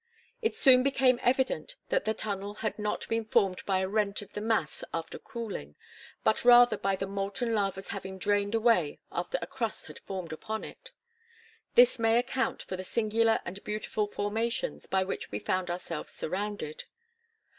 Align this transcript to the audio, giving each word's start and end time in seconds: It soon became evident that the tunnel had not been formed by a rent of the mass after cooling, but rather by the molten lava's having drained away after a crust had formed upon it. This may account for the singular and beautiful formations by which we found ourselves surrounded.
It 0.41 0.55
soon 0.55 0.81
became 0.81 1.19
evident 1.21 1.75
that 1.89 2.05
the 2.05 2.15
tunnel 2.15 2.55
had 2.65 2.79
not 2.79 3.07
been 3.07 3.23
formed 3.23 3.63
by 3.67 3.81
a 3.81 3.87
rent 3.87 4.23
of 4.23 4.33
the 4.33 4.41
mass 4.41 4.83
after 4.91 5.19
cooling, 5.19 5.75
but 6.23 6.43
rather 6.43 6.75
by 6.75 6.95
the 6.95 7.05
molten 7.05 7.53
lava's 7.53 7.89
having 7.89 8.17
drained 8.17 8.55
away 8.55 8.97
after 9.11 9.37
a 9.43 9.45
crust 9.45 9.85
had 9.85 9.99
formed 9.99 10.33
upon 10.33 10.63
it. 10.63 10.91
This 11.75 11.99
may 11.99 12.17
account 12.17 12.63
for 12.63 12.75
the 12.77 12.83
singular 12.83 13.41
and 13.45 13.63
beautiful 13.63 14.07
formations 14.07 14.87
by 14.87 15.03
which 15.03 15.29
we 15.29 15.37
found 15.37 15.69
ourselves 15.69 16.15
surrounded. 16.15 16.85